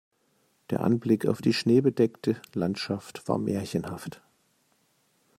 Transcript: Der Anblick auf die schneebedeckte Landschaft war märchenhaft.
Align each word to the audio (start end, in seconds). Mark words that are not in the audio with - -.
Der 0.71 0.81
Anblick 0.83 1.27
auf 1.27 1.43
die 1.43 1.53
schneebedeckte 1.53 2.41
Landschaft 2.55 3.29
war 3.29 3.37
märchenhaft. 3.37 4.23